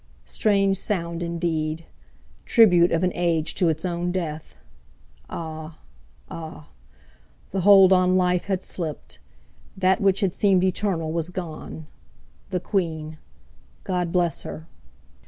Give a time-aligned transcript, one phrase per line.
[0.25, 1.85] Strange sound, indeed!
[2.47, 4.55] Tribute of an Age to its own death....
[5.29, 5.77] Ah!
[6.27, 6.69] Ah!...
[7.51, 9.19] The hold on life had slipped.
[9.77, 11.85] That which had seemed eternal was gone!
[12.49, 14.65] The Queen—God bless her!